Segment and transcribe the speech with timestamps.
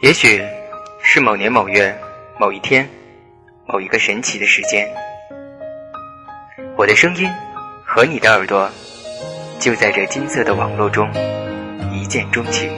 [0.00, 0.40] 也许
[1.02, 1.92] 是某年某月
[2.38, 2.88] 某一天
[3.66, 4.88] 某一个神奇的时间，
[6.76, 7.28] 我的声音
[7.84, 8.70] 和你的耳朵
[9.58, 11.10] 就在这金色的网络中
[11.92, 12.70] 一见钟情。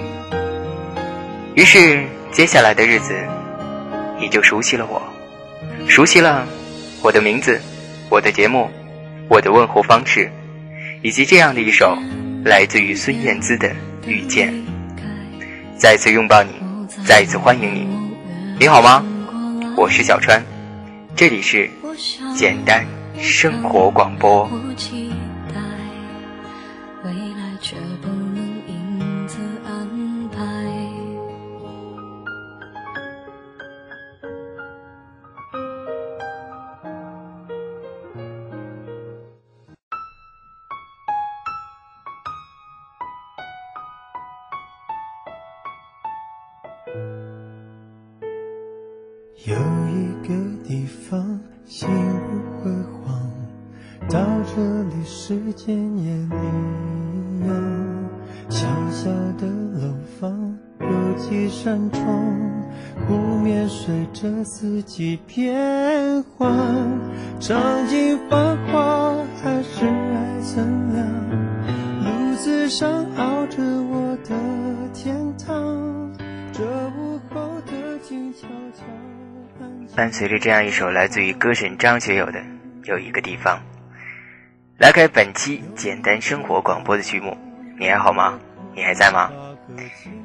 [1.54, 2.02] 于是
[2.32, 3.14] 接下来的日子，
[4.18, 5.02] 你就熟悉了我，
[5.86, 6.46] 熟悉了
[7.02, 7.60] 我的名字、
[8.08, 8.70] 我的节目、
[9.28, 10.32] 我的问候方式，
[11.02, 11.94] 以及这样的一首
[12.46, 13.68] 来自于孙燕姿的
[14.06, 14.50] 《遇见》。
[15.76, 16.69] 再次拥抱你。
[17.10, 17.88] 再一次欢迎你，
[18.60, 19.04] 你好吗？
[19.76, 20.40] 我是小川，
[21.16, 21.68] 这里是
[22.36, 22.86] 简单
[23.18, 24.48] 生活广播。
[65.00, 66.54] 四季变换。
[67.40, 71.06] 场景繁华，还是爱曾亮，
[72.04, 74.36] 路子上熬着我的
[74.92, 76.12] 天堂。
[76.52, 76.62] 这
[76.98, 78.40] 午后的静悄
[78.74, 78.84] 悄。
[79.96, 82.38] 伴随着这样一首来自于歌神张学友的
[82.84, 83.56] 《有一个地方》，
[84.76, 87.38] 来开本期简单生活广播的序幕。
[87.78, 88.38] 你还好吗？
[88.76, 89.30] 你还在吗？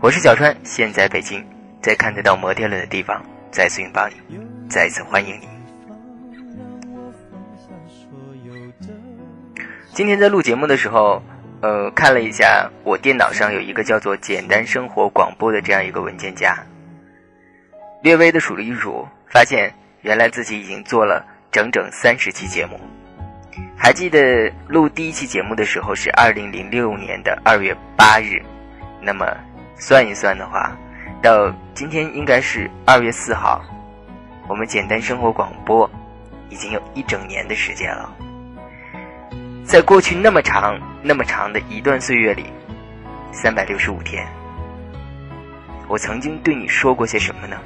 [0.02, 1.46] 我是小川，现在北京，
[1.82, 3.24] 在看得到摩天轮的地方，
[3.56, 4.38] 再次拥抱你，
[4.70, 5.48] 再次欢迎你。
[9.94, 11.24] 今天在录节目的时候，
[11.62, 16.62] 呃，看了一下我电脑上有一个叫做“简单生活广播”的这样一个文件夹，
[18.04, 19.08] 略微的数了一数。
[19.30, 22.78] 发现原来自己已经做了整整三十期节目，
[23.78, 28.44] 还记得录第一期节目的时候是二零零六年的二月八日，
[29.02, 29.26] 那么
[29.78, 30.78] 算一算的话，
[31.26, 33.60] 到今天应该是二月四号，
[34.48, 35.90] 我们简单生活广播
[36.52, 38.16] 已经有一整年的时间了。
[39.64, 42.46] 在过去那么长那么长的一段岁月里，
[43.32, 44.24] 三百六十五天，
[45.88, 47.58] 我曾经对你说过些什么呢？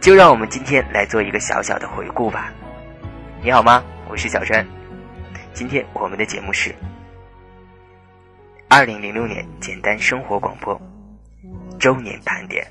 [0.00, 2.50] 就让我们今天来做一个小小的回顾吧。
[3.42, 3.84] 你好吗？
[4.08, 4.66] 我是小川。
[5.52, 6.74] 今天我们的节目是
[8.70, 10.80] 二零零六年简单生活广播
[11.84, 12.66] 周年盘点。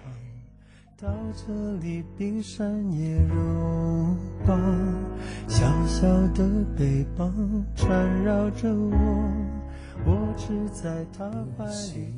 [1.00, 4.58] 到这里冰山也融化，
[5.48, 6.44] 小小的
[6.76, 7.32] 背包
[7.76, 9.32] 缠绕着我，
[10.04, 11.64] 我只在他怀
[11.94, 12.12] 里。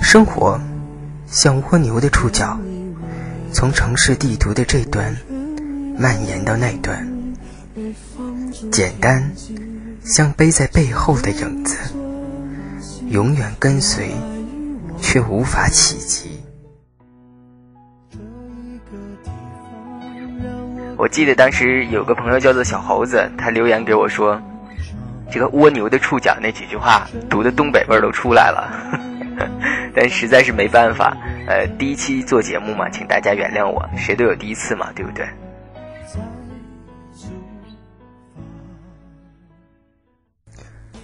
[0.00, 0.56] 生活
[1.26, 2.56] 像蜗牛的触角。
[3.52, 5.12] 从城市地图的这端
[5.98, 7.04] 蔓延到那端，
[8.70, 9.32] 简单
[10.04, 11.76] 像背在背后的影子，
[13.08, 14.14] 永远跟随，
[15.10, 16.40] 却无法企及。
[20.96, 24.40] 我记得当时有个朋友叫做小猴子，他留言给我说
[25.28, 28.70] ：“这个蜗牛的触角那几句话，读的东北味儿都出来了。
[29.96, 31.16] ”但实在是没办法。
[31.48, 35.28] 呃，第一期做节目嘛，请大家原谅我，谁都有第一次嘛，对不对？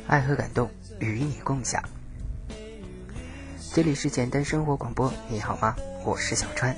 [0.06, 1.82] 爱和感动与你共享，
[3.76, 5.76] 这里是简单生活广播，你好吗？
[6.02, 6.74] 我是小川。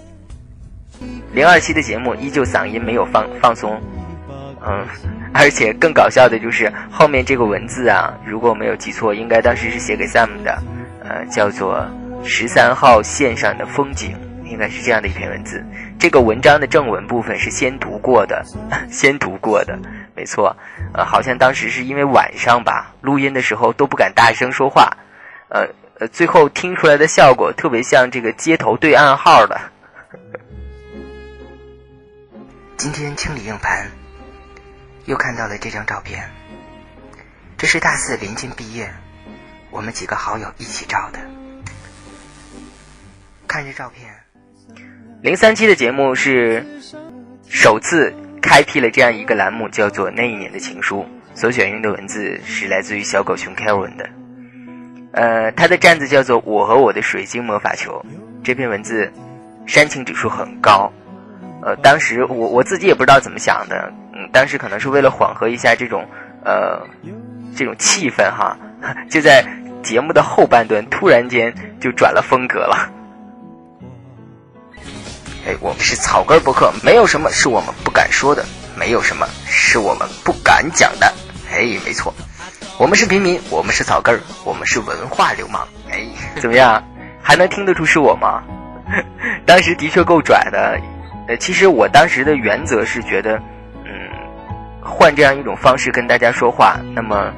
[1.32, 3.80] 零二期的节目依旧嗓音没有放放松，
[4.66, 4.84] 嗯，
[5.32, 10.60] 而且更搞笑的就是后面这个文字啊，如果没有记错，应该当时是写给 Sam 的，
[11.04, 11.88] 呃，叫做。
[12.24, 15.64] 十三号线上的风景，应该是这样的一篇文字。
[16.00, 18.44] 这个文章的正文部分是先读过的，
[18.90, 19.78] 先读过的，
[20.16, 20.56] 没错。
[20.92, 24.96] 呃，好像当时是因为晚上吧，录音的时候都不敢大声说话，
[25.48, 25.64] 呃
[26.00, 29.60] 呃，最后听出来的效果特别像这个街头对暗号的。
[32.76, 33.90] 今天清理硬盘，
[35.06, 36.30] 又看到了这张照片。
[37.56, 38.88] 这是大四临近毕业，
[39.70, 41.18] 我们几个好友一起照的。
[43.48, 44.14] 看这照片，
[45.20, 46.64] 零三期的节目是
[47.48, 51.04] 首次开辟了这样一个栏目，叫做《那一年的情书》。
[51.34, 54.08] 所选用的文字是来自于小狗熊 Kevin 的，
[55.18, 58.00] 呃，他的站子叫做《我和我的水晶魔法球》。
[58.44, 59.12] 这篇文字
[59.66, 60.92] 煽情指数很高，
[61.60, 66.06] 呃，当时我我自己也不知道怎么想的，嗯，当时可能是为了缓和一下这种
[66.44, 66.86] 呃
[67.56, 68.56] 这种气氛哈，
[69.10, 69.44] 就在
[69.82, 72.88] 节目的后半段突然间就转了风格了。
[75.48, 78.44] 哎，我们是草根博客，没有什么是我们不敢说的，
[78.76, 81.12] 没有什么是我们不敢讲的。
[81.50, 82.14] 哎，没错，
[82.78, 85.66] 我们是平民，我们是草根儿，我们是文化流氓。
[85.90, 86.06] 哎，
[86.40, 86.82] 怎么样？
[87.22, 88.42] 还能听得出是我吗？
[89.44, 90.80] 当时的确够拽的。
[91.26, 93.36] 呃，其实我当时的原则是觉得，
[93.84, 93.90] 嗯，
[94.80, 97.30] 换这样一种方式跟大家说话，那么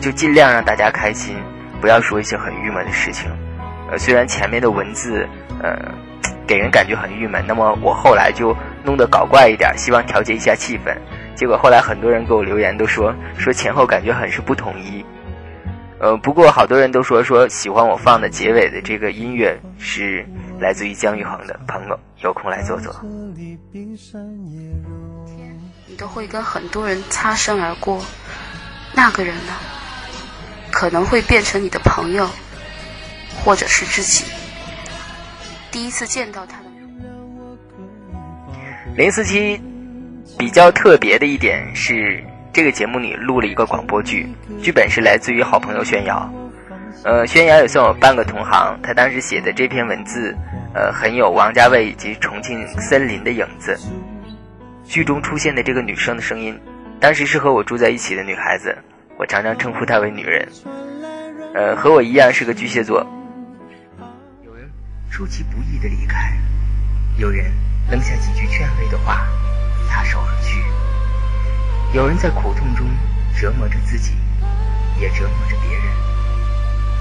[0.00, 1.36] 就尽量让大家开心，
[1.80, 3.30] 不要说一些很郁闷的事情。
[3.90, 5.28] 呃，虽然前面的文字，
[5.62, 5.76] 呃，
[6.46, 10.96] 给人感觉很郁闷，那么我后来就弄得搞怪一点，希望调节一下气氛。
[11.38, 15.04] 结果后来很多人给我留言，都说说前后感觉很是不统一。
[16.00, 20.26] 呃，不过好多人都说说喜欢我放的结尾的这个音乐是
[20.58, 22.92] 来自于姜育恒的朋友，有空来坐坐。
[25.86, 28.04] 你都会跟很多人擦身而过，
[28.92, 29.52] 那个人呢，
[30.72, 32.28] 可能会变成你的朋友，
[33.44, 34.24] 或者是知己。
[35.70, 36.64] 第一次见到他的
[38.96, 39.60] 零四七，
[40.38, 42.24] 比较特别的一点是。
[42.50, 44.26] 这个节目里录了一个广播剧，
[44.60, 46.28] 剧本是来自于好朋友宣瑶。
[47.04, 50.36] 呃，宣瑶也算我半个同行，他当时写的这篇文字，
[50.74, 53.78] 呃，很有王家卫以及重庆森林的影子。
[54.84, 56.58] 剧中出现的这个女生的声音，
[56.98, 58.76] 当时是和我住在一起的女孩子，
[59.18, 60.48] 我常常称呼她为女人。
[61.54, 63.06] 呃，和我一样是个巨蟹座。
[64.44, 64.68] 有人
[65.10, 66.32] 出其不意的离开，
[67.18, 67.44] 有人
[67.88, 69.28] 扔下几句劝慰的话，
[71.94, 72.86] 有人在苦痛中
[73.40, 74.12] 折磨着自己，
[75.00, 75.84] 也折磨着别人，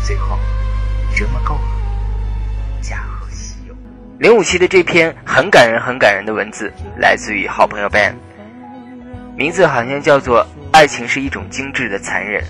[0.02, 0.40] 最后
[1.14, 1.62] 折磨够了，
[2.82, 3.76] 驾鹤西游。
[4.18, 8.14] 零五七的这篇很感人、很感人的文字，来自于好朋友 Ben，
[9.36, 10.42] 名字好像叫做
[10.72, 12.42] 《爱情是一种精致的残忍》。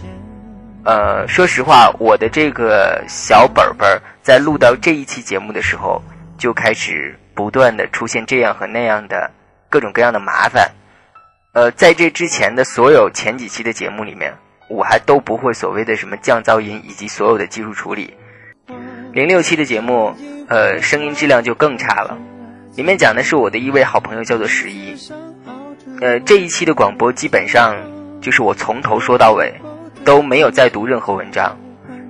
[0.84, 6.04] 呃，说实话，我的这个小本本在录到这一期节目的时候，
[6.38, 9.32] 就开始不断的出现这样和那样的
[9.70, 10.72] 各种各样的麻烦。
[11.58, 14.32] 呃，在这之前的所有前几期的节目里面，
[14.70, 18.14] 我还都不会所谓的什么降噪音以及所有的技术处理。
[19.12, 20.16] 零六期的节目，
[20.50, 22.16] 呃，声音质量就更差了。
[22.76, 24.96] 里面讲的是我的一位好朋友，叫做十一。
[26.00, 27.76] 呃，这一期的广播基本上
[28.22, 29.52] 就是我从头说到尾，
[30.06, 31.58] 都没有再读任何文章。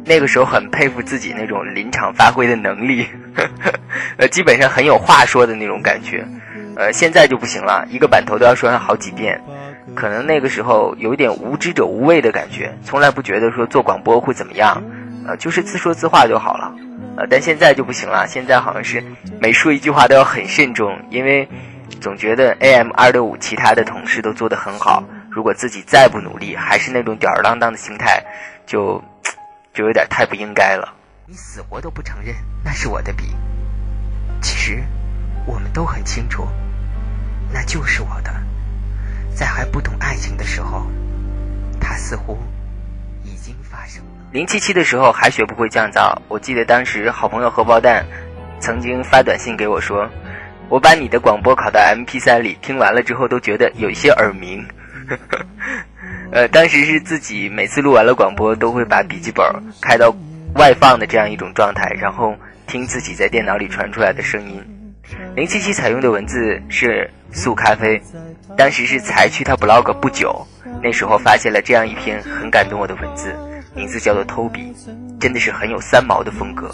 [0.04, 3.74] 那个时候很佩服自己那种临场发挥的能力， 呵呵
[4.18, 6.28] 呃，基本上很有话说的那种感觉。
[6.78, 9.42] 呃，现在就不行了，一个板头都要说上好几遍，
[9.96, 14.84] 可能那个时候有点无知者无畏的感觉，从来不觉得说做广播会怎么样，
[15.28, 16.72] 呃，就是自说自话就好了，
[17.18, 19.04] 呃，但现在就不行了，现在好像是
[19.42, 21.50] 每说一句话都要很慎重，因为
[22.00, 28.24] 总觉得 AM 二六五其他的同事都做得很好，如果自己再不努力，还是那种吊儿郎当的心态，
[28.68, 29.04] 就
[29.74, 30.94] 就有点太不应该了。
[31.26, 33.36] 你死活都不承认那是我的笔，
[34.44, 34.84] 其实
[35.48, 36.48] 我们都很清楚。
[37.52, 38.32] 那就是我的，
[39.34, 40.86] 在还不懂爱情的时候，
[41.80, 42.38] 它似乎
[43.24, 44.10] 已经发生了。
[44.32, 48.06] 零七七的时候还学不会降噪，我记得当时好朋友荷包蛋
[48.60, 50.10] 曾经发短信给我说
[50.70, 54.68] ：“我把你的广播拷到 M P 三里，听完了之后都觉得有一些耳鸣。
[56.32, 59.46] ”呃，当时是自己每次录完了广播，都会把笔记本
[59.82, 60.14] 开到
[60.56, 62.36] 外放的这样一种状态，然后
[62.68, 64.62] 听自己在电脑里传出来的声音。
[65.36, 67.10] 零七七采用的文字是。
[67.34, 68.02] 素咖啡，
[68.58, 70.46] 当时是才去他 blog 不久，
[70.82, 73.36] 那时候发现了这样一篇很感动我的文字，
[73.76, 74.74] 名字叫做偷笔，
[75.20, 76.74] 真的是很有三毛的风格。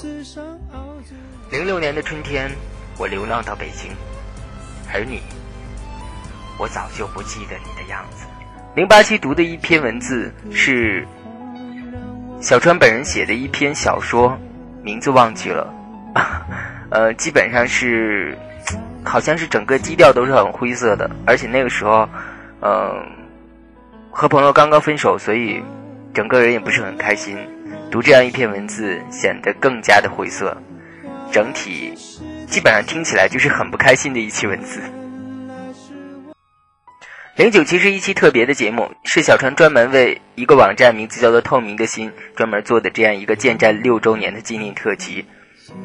[1.52, 2.50] 零六年的春天，
[2.98, 3.92] 我流浪到北京，
[4.94, 5.22] 而你，
[6.58, 8.26] 我早就不记得你的样子。
[8.76, 11.06] 零八七读的一篇文字是
[12.40, 14.38] 小川本人写的一篇小说，
[14.82, 15.74] 名字忘记了，
[16.90, 18.38] 呃，基本上是。
[19.06, 22.08] 好像是整个基调都是很灰色的，而且那个时候，
[22.62, 23.06] 嗯，
[24.10, 25.62] 和朋友刚刚分手，所以
[26.14, 27.38] 整个人也不是很开心。
[27.92, 30.58] 读这样一篇文字，显得更加的灰色。
[31.32, 31.94] 整体
[32.48, 34.80] 基本上听起来就是很不开心的一期文字。
[37.36, 45.26] 零九其实一期特别的节目，是小川专门为一个网站名字叫做“透明的心”专门做的这样一个建站六周年的纪念特辑。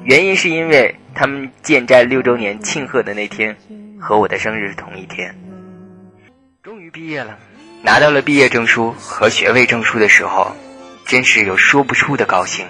[0.04, 3.56] 原因是因为他们建站六周年庆贺的那天，
[4.00, 5.34] 和我的生日同一天。
[6.62, 7.38] 终于毕业了，
[7.82, 10.54] 拿到了毕业证书和学位证书的时候，
[11.06, 12.66] 真是有说不出的高兴。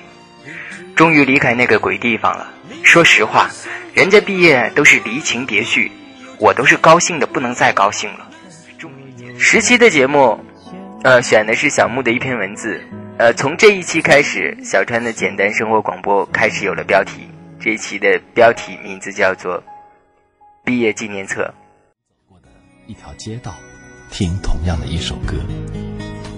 [0.94, 2.52] 终于离开那个鬼地方了。
[2.82, 3.48] 说实话，
[3.94, 5.90] 人家毕业都是离情别绪，
[6.38, 8.28] 我都是高兴的不能再高兴了。
[9.38, 10.38] 十期的节目，
[11.04, 12.82] 呃，选的是小木的一篇文字，
[13.18, 17.28] 呃，从这一期开始，小川的简单生活广播开始有了标题。
[17.58, 19.58] 这一期的标题名字叫做
[20.64, 21.42] 《毕业纪念册》。
[21.48, 21.52] 走
[22.28, 22.48] 过的
[22.86, 23.56] 一条街道，
[24.08, 25.34] 听同样的一首歌，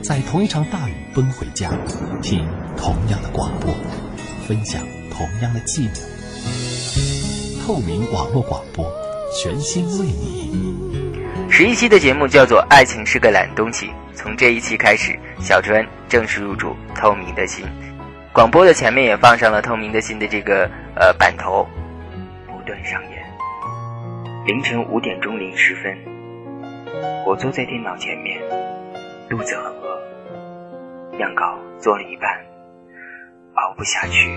[0.02, 1.70] 在同一场大雨奔回家，
[2.22, 3.74] 听同样的广播，
[4.48, 7.66] 分享同样的寂寞。
[7.66, 8.90] 透明网络广播，
[9.38, 10.99] 全新为你。
[11.52, 13.86] 十一期的节目叫做《爱情是个懒东西》。
[14.14, 17.66] 从这一期开始，小川正式入驻《透明的心》
[18.32, 21.68] 广播的前面也放上了《透明的心》的这个呃版头，
[22.46, 23.20] 不断上演。
[24.46, 25.98] 凌晨五点钟零十分，
[27.26, 28.40] 我坐在电脑前面，
[29.28, 32.30] 肚子很饿，样稿做了一半，
[33.54, 34.30] 熬不下去，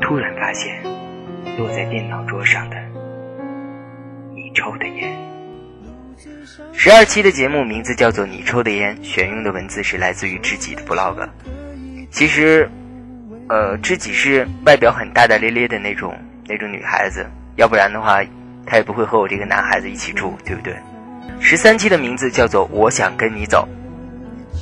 [0.00, 0.82] 突然发现
[1.58, 2.76] 落在电脑桌上的
[4.34, 5.25] 你抽的烟。
[6.72, 11.28] 十二期的节目名字叫做《你抽的烟》，选用的文字是来自于知己的 vlog。
[12.10, 12.68] 其实，
[13.48, 18.22] 呃，知己是外表很大大咧咧的那种那种女孩子，要不然的话，
[18.66, 20.74] 她也不会和我这个男孩子一起住，对不对？
[21.40, 23.68] 十三期的名字叫做《我想跟你走》，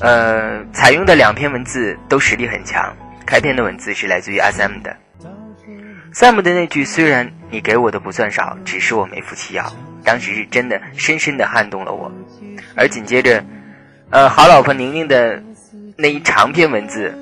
[0.04, 2.94] 呃，采用的两篇文字都实力很强。
[3.24, 4.96] 开篇的文字是来自于阿 Sam 的
[6.12, 9.72] ，Sam 的那句“虽然你给我的不算少，只是我没福气要”。
[10.04, 12.12] 当时是真的深深的撼动了我，
[12.76, 13.42] 而紧接着，
[14.10, 15.42] 呃，好老婆宁宁的
[15.96, 17.12] 那一长篇文字，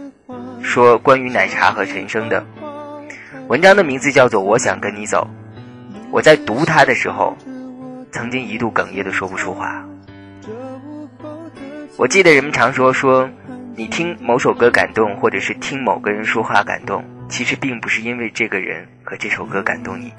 [0.62, 2.44] 说关于奶茶和陈升的
[3.48, 5.28] 文章的名字叫做《我想跟你走》。
[6.10, 7.36] 我在读它的时候，
[8.10, 9.84] 曾经一度哽咽的说不出话。
[11.96, 13.28] 我记得人们常说说，
[13.76, 20.12] 你听某首歌感动，或者是听某个人说话感动，其实并不是因为这个人和这首歌感动你，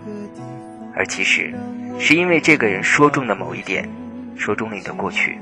[0.95, 1.53] 而其实。
[1.99, 3.87] 是因为这个人说中的某一点，
[4.35, 5.39] 说中了你的过去，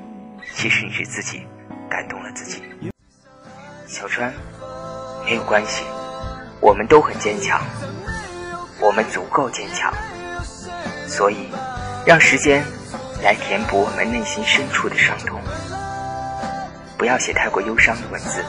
[0.54, 1.48] 其实你是自己
[1.90, 2.62] 感动了自己。
[3.88, 4.32] 小川，
[5.24, 5.86] 没有关系，
[6.60, 7.62] 我们都很坚强，
[8.82, 9.94] 我们足够坚强，
[11.08, 11.48] 所以
[12.06, 12.62] 让时间
[13.24, 15.40] 来填补我们内心深处的伤痛。
[16.98, 18.44] 不要写太过忧伤的文字，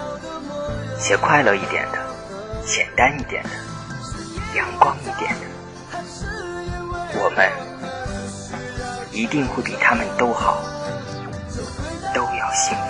[0.98, 1.98] 写快乐一点的，
[2.66, 3.50] 简单一点的，
[4.56, 5.32] 阳光一点，
[7.22, 7.48] 我们。
[9.12, 10.62] 一定会比他们都好，
[12.14, 12.84] 都要幸福。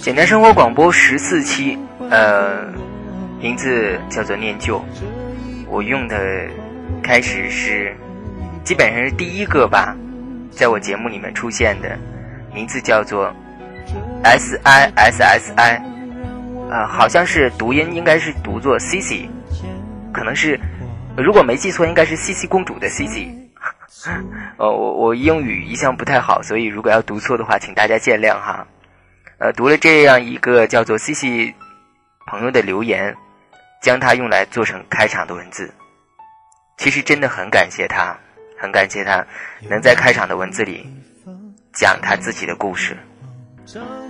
[0.00, 1.78] 简单生活广播十四期，
[2.10, 2.72] 呃，
[3.38, 4.82] 名字叫做念旧。
[5.68, 6.16] 我用的
[7.02, 7.94] 开始是，
[8.64, 9.94] 基本上是第一个吧，
[10.50, 11.98] 在我节目里面出现的，
[12.54, 13.30] 名字叫做
[14.22, 15.82] S I S S I，
[16.70, 19.28] 呃，好像是读音应该是读作 C C，
[20.12, 20.58] 可能是，
[21.16, 23.50] 如果没记错，应该是西西公主的西西。
[24.58, 28.66] 呃，我我英语一向不太好，所以如果要读错的话，请大家见谅哈。
[29.38, 31.54] 呃，读了这样一个叫做西西
[32.26, 33.16] 朋友的留言，
[33.80, 35.72] 将它用来做成开场的文字。
[36.76, 38.18] 其实真的很感谢他，
[38.58, 39.24] 很感谢他
[39.70, 40.86] 能在开场的文字里
[41.72, 42.96] 讲他自己的故事。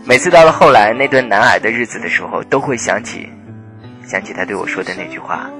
[0.06, 3.28] 每次到了后来那段难挨的日子的时候，都会想起
[4.06, 5.50] 想起他对我说的那句话。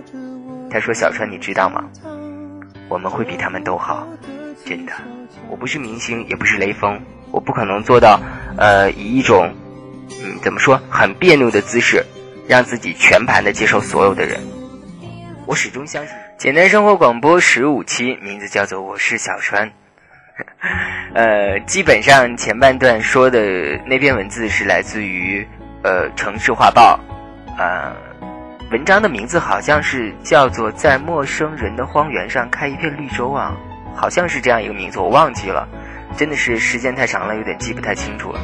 [0.74, 1.84] 他说：“小川，你知道吗？”
[2.90, 4.04] 我们会比他们都好，
[4.66, 4.92] 真的。
[5.48, 7.00] 我不是明星，也不是雷锋，
[7.30, 8.20] 我不可能做到，
[8.56, 9.54] 呃，以一种，
[10.20, 12.04] 嗯，怎么说，很别扭的姿势，
[12.48, 14.40] 让自己全盘的接受所有的人。
[15.46, 19.70] 我始终相信，简单生活广播十五期，名字叫做我是小川。
[21.14, 25.46] 呃，基本上前半段说的那篇文字是来自于，
[25.84, 26.98] 呃，城市画报，
[27.56, 27.94] 呃。
[28.70, 33.54] 文章的名字好像是叫做《在陌生人的荒原上开一片绿洲》啊，
[33.94, 35.68] 好像是这样一个名字，我忘记了，
[36.16, 38.40] 真的是时间太长了，有点记不太清楚了。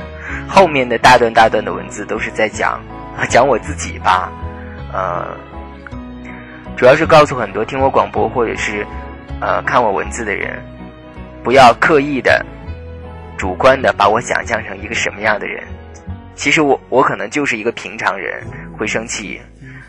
[0.47, 2.81] 后面的大段大段的文字都是在讲
[3.29, 4.31] 讲我自己吧，
[4.93, 5.37] 呃，
[6.77, 8.87] 主要是告诉很多听我广播或者是
[9.41, 10.63] 呃看我文字的人，
[11.43, 12.45] 不要刻意的、
[13.37, 15.65] 主观的把我想象成一个什么样的人，
[16.35, 18.45] 其实我我可能就是一个平常人，
[18.79, 19.41] 会生气。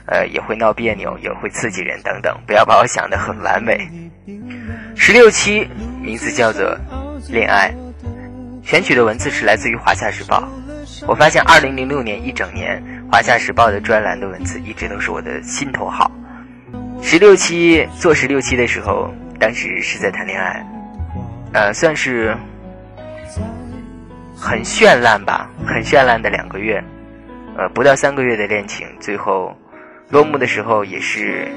[0.07, 3.87] 呃，也会闹别扭，也会刺激人，等等，不要把我想的很完美。
[4.95, 5.67] 十六期
[6.01, 6.77] 名字叫做
[7.31, 7.71] 《恋爱》，
[8.67, 10.39] 选取的文字是来自于《华夏时报》。
[11.07, 16.11] 我发现二零零六年一整年，《华夏时报》的专栏的文字一直都是我的心头好。
[17.01, 20.65] 十六期做十六期的时候，当时是在谈恋爱，
[21.53, 22.35] 呃，算是
[24.35, 26.83] 很绚烂吧，很绚烂的两个月，
[27.57, 29.55] 呃，不到三个月的恋情，最后。
[30.11, 31.49] 落幕的时候也是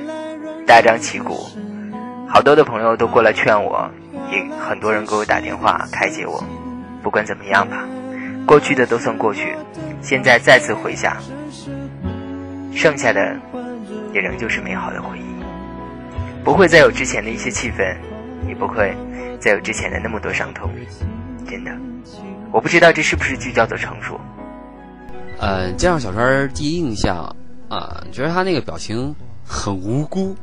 [0.65, 1.49] 大张旗鼓，
[2.29, 3.91] 好多的朋友都过来劝我，
[4.31, 6.43] 也很多人给我打电话开解我。
[7.03, 7.85] 不管怎么样吧，
[8.47, 9.57] 过去的都算过去，
[10.01, 11.17] 现在再次回想，
[12.73, 13.37] 剩下的
[14.13, 17.97] 也仍旧是美好的回忆，不会再有之前的一些气氛，
[18.49, 18.97] 也不会
[19.41, 20.71] 再有之前的那么多伤痛。
[21.45, 21.73] 真的，
[22.53, 24.19] 我不知道这是不是就叫做成熟。
[25.41, 27.35] 呃，见到小川第一印象
[27.69, 30.37] 啊，觉得他那个表情很无辜，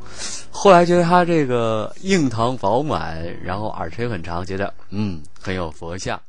[0.50, 6.20] 后来觉得他这个硬糖饱满，然后耳垂很长，觉得嗯很有佛像。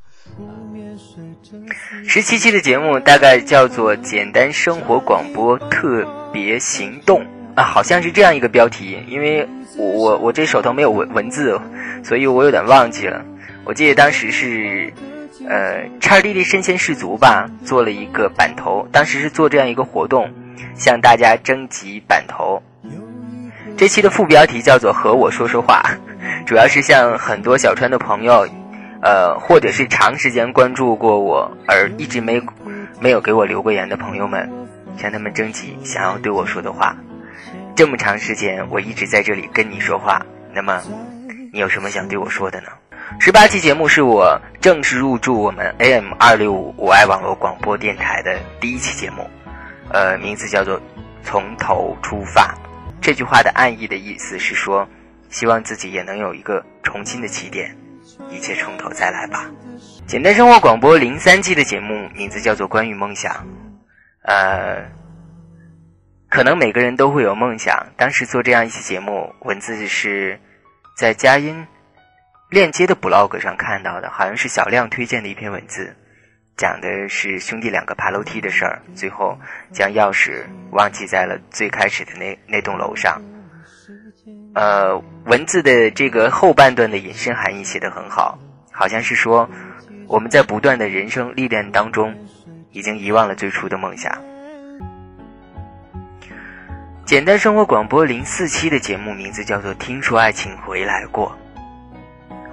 [2.07, 7.19] 十七期的节目大概叫做《简单生活广播特别行动》
[7.55, 9.03] 啊，好像是这样一个标题。
[9.09, 11.59] 因为我我我这手头没有文文字，
[12.03, 13.23] 所以我有点忘记了。
[13.65, 14.93] 我记得当时是，
[15.47, 18.87] 呃，叉弟弟身先士卒吧，做了一个版头。
[18.91, 20.29] 当时是做这样一个活动，
[20.75, 22.61] 向大家征集版头。
[23.75, 25.83] 这期的副标题叫做“和我说说话”，
[26.45, 28.47] 主要是向很多小川的朋友。
[29.05, 32.41] 呃，或者是长时间关注过我而一直没
[33.01, 34.49] 没有给我留过言的朋友们，
[34.95, 36.95] 向他们征集想要对我说的话。
[37.75, 40.81] 这么长时间，我一直在这里跟你说话，那么
[41.51, 42.67] 你有什么想对我说的呢？
[43.19, 49.29] 十八期节目是我正式入驻我们 AM 二六五我爱网络广播电台的第一期节目，
[49.93, 50.81] 呃，名字叫做
[51.23, 52.53] “从头出发”。
[52.99, 54.87] 这句话的暗义的意思是说，
[55.29, 57.77] 希望自己也能有一个重新的起点。
[58.29, 59.49] 一切从头再来吧。
[60.07, 63.33] 简单生活广播零三期的节目名字叫做《关于梦想》。
[64.23, 64.89] 呃，
[66.29, 67.87] 可能每个人都会有梦想。
[67.95, 70.39] 当时做这样一期节目，文字是
[70.97, 71.67] 在佳音
[72.49, 75.95] 链接的 blog 上看到的，好像是小亮推荐的一篇文字，
[76.55, 79.37] 讲的是兄弟两个爬楼梯的事儿，最后
[79.71, 83.21] 将钥匙忘记在了最开始的那那栋楼上。
[84.53, 88.37] 呃，文字的这个后半段的引申含义写得很好，
[88.71, 89.49] 好像是说
[90.07, 92.15] 我们在不断的人生历练当中，
[92.71, 94.15] 已经遗忘了最初的梦想。
[97.03, 101.35] 简单生活广播零四期的节目名字叫做《听说爱情回来过》，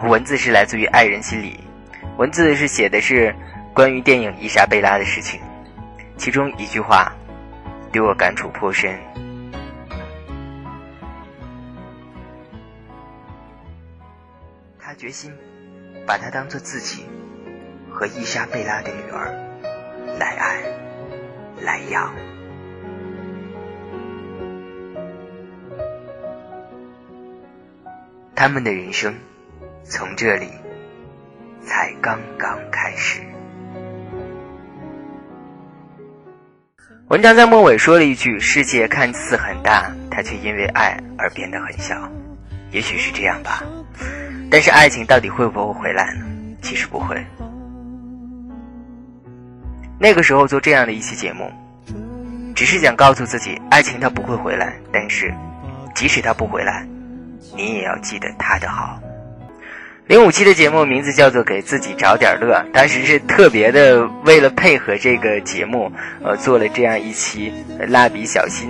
[0.08, 1.60] 文字是来自于爱人心里，
[2.16, 3.34] 文字是写的是
[3.72, 5.40] 关于电影伊莎贝拉的事情，
[6.18, 7.12] 其中一句话
[7.90, 8.98] 对我感触颇深。
[14.78, 15.32] 他决心
[16.06, 17.06] 把她当做自己
[17.90, 19.32] 和伊莎贝拉的女儿
[20.18, 20.62] 来爱、
[21.62, 22.12] 来养。
[28.34, 29.14] 他们的人生
[29.84, 30.50] 从这里
[31.62, 33.29] 才刚刚开始。
[37.10, 42.08] 文章在末尾说了一句：“世界看似很大，它却因为爱而变得很小。”
[42.70, 43.64] 也许是这样吧。
[44.48, 46.24] 但是爱情到底会不会回来呢？
[46.62, 47.20] 其实不会。
[49.98, 51.50] 那个时候做这样的一期节目，
[52.54, 54.72] 只是想告诉自己，爱情它不会回来。
[54.92, 55.34] 但是，
[55.96, 56.86] 即使它不回来，
[57.56, 59.00] 你也要记得他的好。
[60.10, 65.88] 零五期的节目名字叫做《给自己找点乐》，当时是特别的为了配合这个节目，
[66.24, 67.52] 呃，做了这样一期
[67.86, 68.68] 蜡笔小新。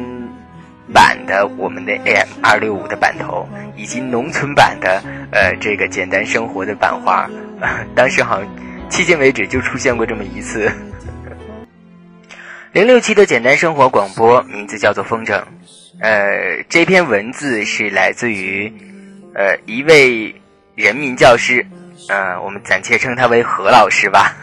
[0.93, 7.27] 版的我们的 AM 二六五的版头，以及农村版的呃这个简单生活的版花，
[7.95, 8.47] 当时好像
[8.91, 10.71] 迄今为止就出现过这么一次。
[12.73, 15.43] 零六期的简单生活广播名字叫做风筝，
[16.01, 18.71] 呃这篇文字是来自于
[19.35, 20.35] 呃一位
[20.81, 21.67] 人民教师，
[22.09, 24.35] 呃我们暂且称他为何老师吧。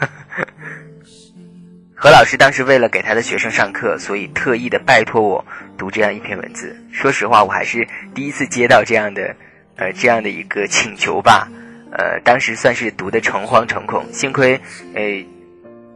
[2.00, 5.44] 何老师当时为了给他的学生上课，所以特意的拜托我
[5.76, 6.76] 读这样一篇文字。
[6.92, 9.34] 说实话，我还是第一次接到这样的，
[9.74, 11.48] 呃，这样的一个请求吧。
[11.90, 14.60] 呃，当时算是读的诚惶诚恐，幸亏，
[14.94, 15.26] 呃，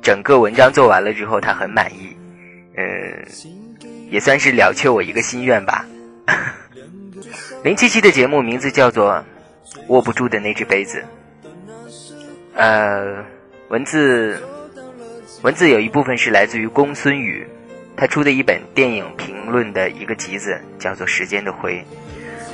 [0.03, 2.17] 整个文章做完了之后，他很满意，
[2.77, 2.85] 呃，
[4.11, 5.87] 也算是了却我一个心愿吧。
[7.63, 9.13] 零七七的节目名字叫做
[9.89, 11.05] 《握不住的那只杯子》，
[12.55, 13.25] 呃，
[13.69, 14.43] 文字。
[15.43, 17.45] 文字有一部分是来自于公孙宇，
[17.97, 21.75] 他出的一本电影评论的一个集子，叫做《时间的灰》。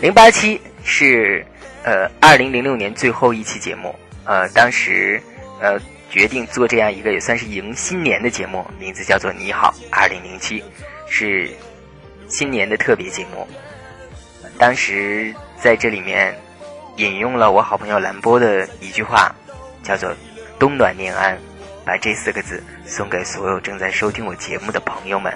[0.01, 1.45] 零八七是
[1.85, 3.95] 呃二零零六年最后一期节目，
[4.25, 5.21] 呃当时
[5.61, 10.61] 呃决定做这样一个也算是迎新年的节目，名字叫做《你好二零零七》，
[11.11, 11.47] 是
[12.27, 13.47] 新年的特别节目。
[14.57, 16.35] 当时在这里面
[16.99, 19.35] 引用了我好朋友兰波的一句话，
[19.83, 20.13] 叫做
[20.59, 21.39] “冬暖念安”。
[21.87, 25.33] 把这四个字送给所有正在收听我节目的朋友们。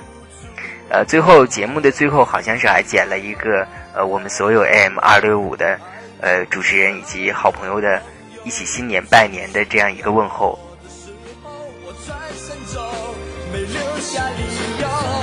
[0.91, 5.79] 呃，最后节目的最后好像是还剪了一个呃，我们所有 AM 二六五的
[6.21, 8.03] 呃主持人以及好朋友的
[8.45, 10.59] 一起新年拜年的这样一个问候。
[13.51, 15.22] 美丽下理由。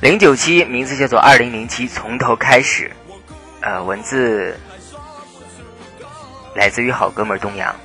[0.00, 2.90] 零九七名字叫做二零零七，从头开始。
[3.60, 4.58] 呃，文字
[6.56, 7.76] 来自于好哥们东阳。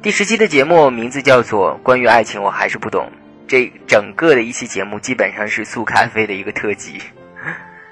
[0.00, 3.04] 第十期的节目名字叫做《关于爱情我还是不懂》，
[3.46, 6.98] 这整个的一期节目基本上是速咖啡的一个特辑。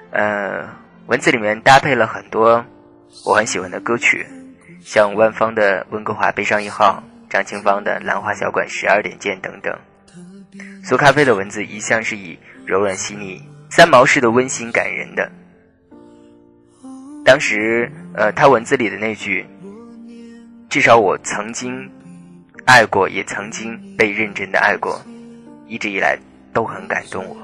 [0.09, 0.67] 呃，
[1.05, 2.65] 文字里面搭配了很多
[3.23, 4.25] 我很喜欢的歌曲，
[4.81, 9.77] 像万芳的《温哥华悲伤一号》，张清芳的《兰花小馆十二点见》等等。
[10.83, 15.31] 速咖啡的文字一向是以柔软细腻、三毛式的温馨感人的。
[17.25, 19.45] 当时，呃，他文字里的那句
[20.69, 21.89] “至少我曾经
[22.65, 25.01] 爱过，也曾经被认真的爱过”，
[25.67, 26.17] 一直以来
[26.53, 27.37] 都很感动我。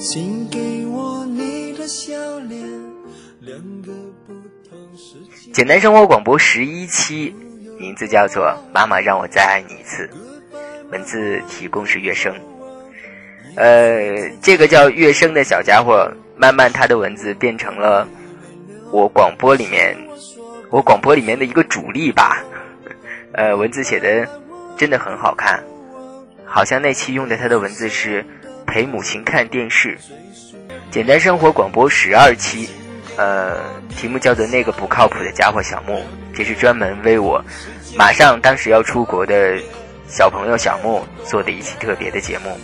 [0.00, 2.62] 请给我你的笑脸，
[3.40, 3.92] 两个
[4.26, 4.32] 不
[4.68, 4.78] 同。
[5.52, 7.34] 简单生活广播十一期，
[7.78, 10.04] 名字叫做《妈妈让我再爱你一次》，
[10.90, 12.34] 文字提供是乐声。
[13.56, 18.06] 呃，这个叫乐声的小家伙，慢慢他的文字变成了
[18.90, 19.96] 我广播里面，
[20.70, 22.44] 我广播里面的一个主力吧。
[23.32, 24.28] 呃，文字写的
[24.76, 25.62] 真的很好看，
[26.44, 28.24] 好像那期用的他的文字是
[28.66, 29.96] 陪母亲看电视。
[30.90, 32.68] 简单生活广播十二期，
[33.18, 35.98] 呃，题目叫做《那个不靠谱的家伙小木》，
[36.32, 37.44] 这是专门为我
[37.96, 39.60] 马上当时要出国的
[40.06, 42.56] 小朋友小木做的一期特别的节目。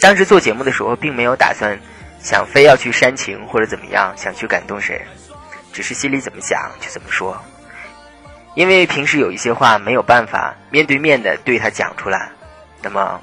[0.00, 1.78] 当时做节目的时候，并没有打算
[2.22, 4.98] 想非要去煽情或者怎么样，想去感动谁，
[5.74, 7.38] 只是心里怎么想就怎么说。
[8.54, 12.30] 因为平时有一些话没有办法面对面的对他讲出来，
[12.80, 13.20] 那么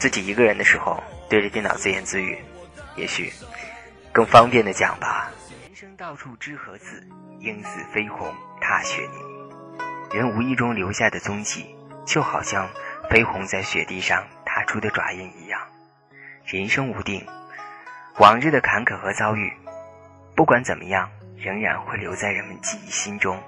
[0.00, 2.36] 自己一个人的时候对着电脑自言自语，
[2.96, 3.32] 也许
[4.18, 5.30] 更方便的讲吧。
[5.62, 7.06] 人生到处知何似，
[7.38, 10.18] 应似飞鸿踏雪泥。
[10.18, 11.72] 人无意中留下的踪迹，
[12.04, 12.68] 就好像
[13.08, 15.60] 飞鸿在雪地上踏出的爪印一样。
[16.44, 17.24] 人生无定，
[18.18, 19.52] 往日的坎坷和遭遇，
[20.34, 23.40] 不管怎么样，仍然会留在人们记忆心中。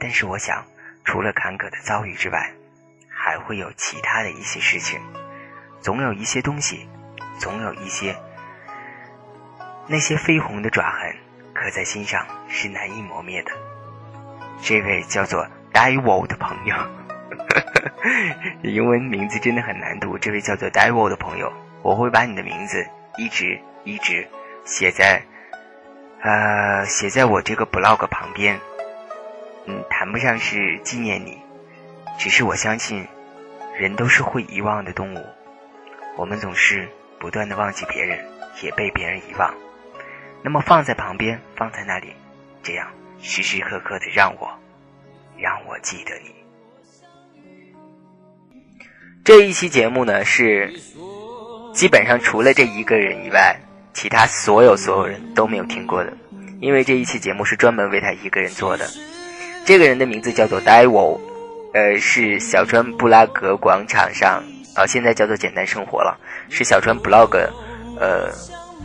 [0.00, 0.66] 但是我想，
[1.04, 2.52] 除了坎坷的遭遇之外，
[3.08, 5.00] 还会有其他的一些事情，
[5.80, 6.88] 总有一些东西，
[7.38, 8.16] 总有一些
[9.88, 11.16] 那些绯红的爪痕，
[11.52, 13.50] 刻在心上是难以磨灭的。
[14.62, 16.76] 这位叫做 Daiwo 的朋友，
[18.62, 20.16] 英文名字真的很难读。
[20.18, 22.86] 这位叫做 Daiwo 的朋友，我会把你的名字
[23.18, 24.28] 一直一直
[24.64, 25.22] 写在，
[26.20, 28.60] 呃，写在我这个 blog 旁边。
[29.66, 31.42] 嗯，谈不上是纪念你，
[32.18, 33.06] 只是我相信，
[33.76, 35.26] 人都是会遗忘的动物。
[36.16, 38.24] 我们总是不断的忘记别人，
[38.62, 39.52] 也被别人遗忘。
[40.42, 42.12] 那么放在旁边，放在那里，
[42.62, 42.88] 这样
[43.20, 44.50] 时时刻刻的让我，
[45.38, 46.34] 让我记得你。
[49.24, 50.72] 这一期节目呢，是
[51.72, 53.56] 基本上除了这一个人以外，
[53.94, 56.12] 其他所有所有人都没有听过的，
[56.60, 58.84] 因为这一期节目是专门为他一个人做的。
[59.64, 61.20] 这个人的名字叫做 Daiwo，
[61.72, 64.42] 呃，是小川布拉格广场上，
[64.74, 66.18] 啊、现在叫做简单生活了，
[66.50, 67.48] 是小川 blog，
[68.00, 68.28] 呃，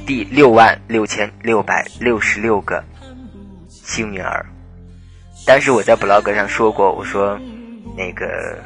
[0.06, 2.84] 第六万六千六百六十六个
[3.70, 4.46] 幸运儿。
[5.46, 7.40] 当时我在 blog 上说过，我说
[7.96, 8.60] 那个，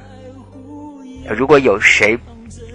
[1.36, 2.18] 如果有谁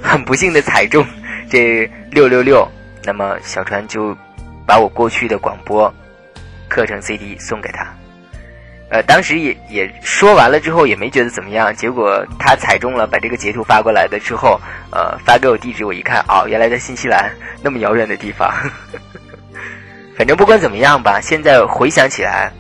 [0.01, 1.05] 很不幸的踩中
[1.51, 2.67] 这六六六，
[3.05, 4.17] 那么小川就
[4.67, 5.93] 把我过去的广播
[6.69, 7.93] 课程 CD 送给他。
[8.89, 14.61] 呃，当时也也说完了之后也没觉得怎么样，结果他踩中了，把这个截图发过来的之后，
[14.93, 17.29] 呃，发给我地址，我一看，哦，原来在新西兰
[17.63, 18.53] 那么遥远的地方。
[20.17, 22.53] 反正不管怎么样吧，现在回想起来，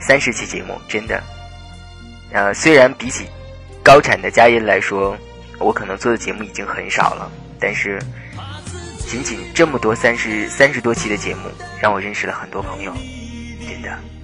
[0.00, 1.22] 三十期节目真的，
[2.32, 3.26] 呃，虽然比起
[3.82, 5.16] 高产的佳音来说，
[5.58, 8.00] 我可能做的节目已经很少了，但是
[9.06, 12.92] 仅仅这么多三十三十多期的节目，让我认识了很多朋友，
[13.68, 14.15] 真的。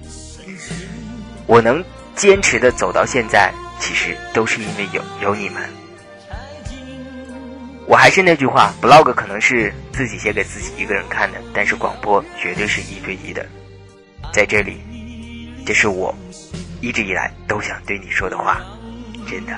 [1.45, 1.83] 我能
[2.15, 5.61] 坚持的走到现在，其实都是因为有有你们。
[7.85, 13.45] 我还是那句话，blog 可能是自己写给自己一个人看的，但是广播绝对是一对一的。
[14.31, 14.81] 在这里，
[15.65, 16.15] 这是我
[16.79, 18.61] 一直以来都想对你说的话，
[19.29, 19.53] 真的。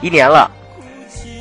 [0.00, 0.50] 一年了，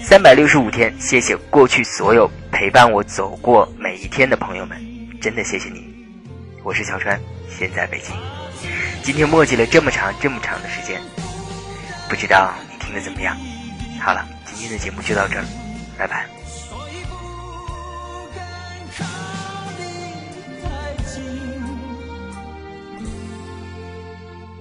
[0.04, 4.80] 三百六十五天，谢谢过去所有陪伴我走过每一天的朋友们，
[5.20, 5.92] 真的谢谢你。
[6.64, 8.41] 我是小川，现在北京。
[9.04, 11.02] 今天墨迹了这么长这么长的时间，
[12.08, 13.36] 不知道你听的怎么样？
[14.00, 15.46] 好了，今天的节目就到这儿，
[15.98, 16.28] 拜拜。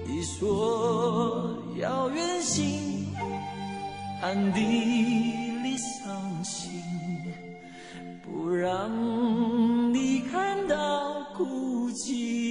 [0.05, 3.15] 你说要远行，
[4.21, 4.59] 暗地
[5.63, 6.83] 里伤心，
[8.23, 8.91] 不让
[9.93, 10.75] 你看到
[11.35, 12.50] 哭泣。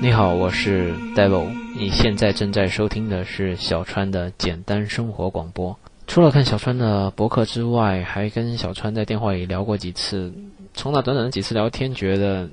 [0.00, 5.76] 你好，我是 Devil，你现在正在收听的是小川的简单生活广播。
[6.06, 10.32] 除了看小川的博客之外，还跟小川在电话里聊过几次。
[10.72, 12.48] 从那短短的几次聊天，觉得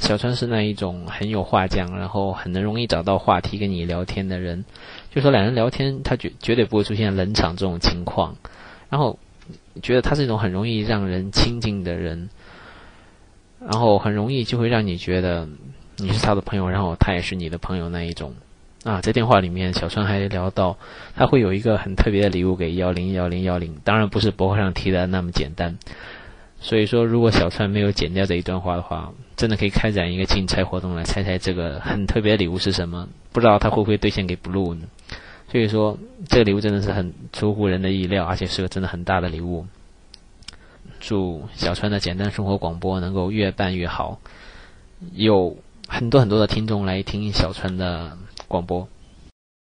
[0.00, 4.64] 小川是那一种很有话讲，然后很能容易找到话题跟你聊天的人。
[5.14, 8.34] 就说两人聊天，他绝绝对不会出现冷场这种情况。
[8.90, 9.20] 然后
[9.82, 12.28] 觉得他是一种很容易让人亲近的人，
[13.60, 15.48] 然后很容易就会让你觉得
[15.96, 18.34] 你是他的朋友，然后他也是你的朋友那一种。
[18.84, 20.76] 啊，在电话里面，小川还聊到
[21.14, 25.78] 他会有一个很特别的礼物给幺零幺零幺零，当然不是博客上提的那么简单。
[26.58, 33.08] 所以说，如果小川没有剪掉这一段话的话，真的可以开展一个竞猜活动来猜猜这个很特别的礼物是什么。
[33.32, 34.86] 不知道他会不会兑现给 blue 呢？
[35.50, 35.96] 所以说，
[36.28, 39.66] 这个礼物真的是很出乎人的意料，而且是个真的很大的礼物。
[40.98, 44.18] 祝小川的简单生活广播能够越办越好，
[45.14, 45.56] 有
[45.92, 48.16] 很多很多的听众来听小川的。
[48.52, 48.86] 广播，